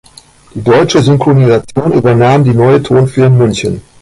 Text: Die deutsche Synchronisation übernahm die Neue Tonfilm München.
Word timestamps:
Die 0.55 0.63
deutsche 0.63 0.99
Synchronisation 0.99 1.91
übernahm 1.93 2.43
die 2.43 2.55
Neue 2.55 2.81
Tonfilm 2.81 3.37
München. 3.37 3.83